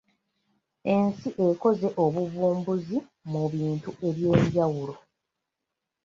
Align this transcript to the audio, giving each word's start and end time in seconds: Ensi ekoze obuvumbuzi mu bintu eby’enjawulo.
Ensi 0.95 1.29
ekoze 1.47 1.87
obuvumbuzi 2.03 2.97
mu 3.31 3.43
bintu 3.53 3.89
eby’enjawulo. 4.07 4.93